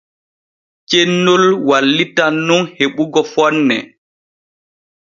[0.89, 3.75] Cennol wallitan nun heɓugo fonne.